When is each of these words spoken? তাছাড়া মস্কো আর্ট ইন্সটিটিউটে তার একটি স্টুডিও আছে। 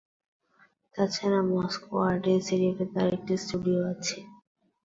তাছাড়া 0.95 1.39
মস্কো 1.49 1.93
আর্ট 2.07 2.23
ইন্সটিটিউটে 2.27 2.85
তার 2.93 3.07
একটি 3.15 3.33
স্টুডিও 3.43 3.79
আছে। 3.91 4.17